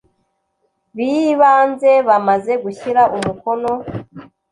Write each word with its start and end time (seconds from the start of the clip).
b 0.95 0.97
ibanze 1.21 1.91
bamaze 2.07 2.53
gushyira 2.63 3.01
umukono 3.15 3.71